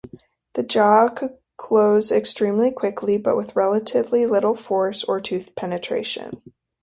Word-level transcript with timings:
The 0.55 0.63
jaw 0.63 1.09
could 1.09 1.37
close 1.57 2.11
extremely 2.11 2.71
quickly, 2.71 3.19
but 3.19 3.37
with 3.37 3.55
relatively 3.55 4.25
little 4.25 4.55
force 4.55 5.03
or 5.03 5.21
tooth 5.21 5.53
penetration. 5.53 6.41